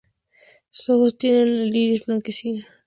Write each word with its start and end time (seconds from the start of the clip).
Sus 0.71 0.89
ojos 0.89 1.15
tienen 1.19 1.47
el 1.59 1.75
iris 1.75 2.07
blanquecino. 2.07 2.63